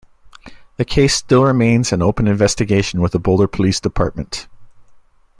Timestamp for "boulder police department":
3.19-4.47